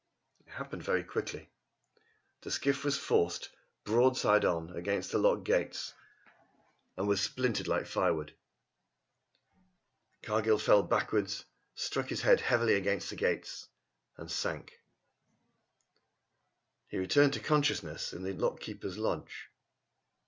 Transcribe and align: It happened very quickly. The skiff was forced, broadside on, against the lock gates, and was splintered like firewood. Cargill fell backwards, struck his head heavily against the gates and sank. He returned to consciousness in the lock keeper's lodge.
It 0.39 0.49
happened 0.53 0.81
very 0.81 1.03
quickly. 1.03 1.51
The 2.41 2.49
skiff 2.49 2.83
was 2.83 2.97
forced, 2.97 3.51
broadside 3.83 4.43
on, 4.45 4.75
against 4.75 5.11
the 5.11 5.19
lock 5.19 5.43
gates, 5.43 5.93
and 6.97 7.07
was 7.07 7.21
splintered 7.21 7.67
like 7.67 7.85
firewood. 7.85 8.33
Cargill 10.23 10.57
fell 10.57 10.81
backwards, 10.81 11.45
struck 11.75 12.07
his 12.07 12.23
head 12.23 12.41
heavily 12.41 12.73
against 12.73 13.11
the 13.11 13.15
gates 13.15 13.67
and 14.17 14.31
sank. 14.31 14.79
He 16.87 16.97
returned 16.97 17.33
to 17.33 17.39
consciousness 17.39 18.11
in 18.11 18.23
the 18.23 18.33
lock 18.33 18.59
keeper's 18.59 18.97
lodge. 18.97 19.51